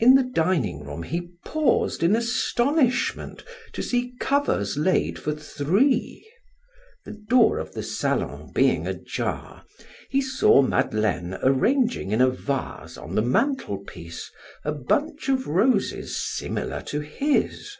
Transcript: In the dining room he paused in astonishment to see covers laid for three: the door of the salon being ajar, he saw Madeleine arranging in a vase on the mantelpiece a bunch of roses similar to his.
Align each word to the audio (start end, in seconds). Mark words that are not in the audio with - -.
In 0.00 0.16
the 0.16 0.24
dining 0.24 0.80
room 0.82 1.04
he 1.04 1.28
paused 1.44 2.02
in 2.02 2.16
astonishment 2.16 3.44
to 3.72 3.84
see 3.84 4.14
covers 4.18 4.76
laid 4.76 5.16
for 5.16 5.32
three: 5.32 6.28
the 7.04 7.12
door 7.12 7.60
of 7.60 7.72
the 7.72 7.82
salon 7.84 8.50
being 8.52 8.88
ajar, 8.88 9.62
he 10.08 10.20
saw 10.20 10.60
Madeleine 10.60 11.38
arranging 11.40 12.10
in 12.10 12.20
a 12.20 12.30
vase 12.30 12.98
on 12.98 13.14
the 13.14 13.22
mantelpiece 13.22 14.28
a 14.64 14.72
bunch 14.72 15.28
of 15.28 15.46
roses 15.46 16.16
similar 16.16 16.82
to 16.82 16.98
his. 16.98 17.76